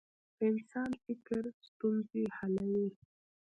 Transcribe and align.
د 0.37 0.39
انسان 0.51 0.91
فکر 1.03 1.41
ستونزې 1.67 2.23
حلوي. 2.37 2.87